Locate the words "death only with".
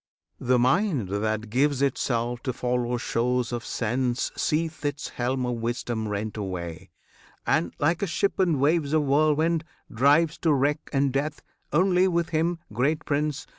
11.13-12.29